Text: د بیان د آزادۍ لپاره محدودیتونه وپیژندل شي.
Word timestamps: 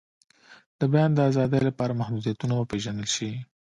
د 0.79 0.81
بیان 0.93 1.11
د 1.13 1.19
آزادۍ 1.29 1.61
لپاره 1.69 1.97
محدودیتونه 2.01 2.53
وپیژندل 2.55 3.07
شي. 3.15 3.31